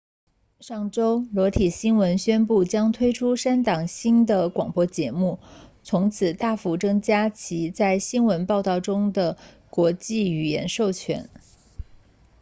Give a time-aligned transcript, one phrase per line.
[0.61, 5.37] 上周裸体新闻 naked news 宣布将推出三档新的广播节目
[5.83, 9.37] 以此大幅增加其在新闻报道中的
[9.69, 11.29] 国际语言授权